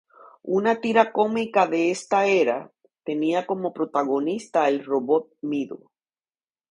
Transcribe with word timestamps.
Una 0.59 0.73
tira 0.85 1.11
cómica 1.11 1.67
de 1.67 1.91
esta 1.91 2.25
era, 2.25 2.71
tenía 3.03 3.45
como 3.45 3.71
protagonista 3.71 4.67
el 4.67 4.83
Robot 4.83 5.27
Mido. 5.41 5.91